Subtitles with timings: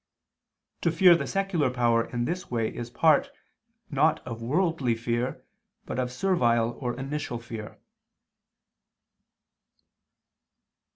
[0.81, 3.29] To fear the secular power in this way is part,
[3.91, 5.45] not of worldly fear,
[5.85, 7.77] but of servile or initial fear.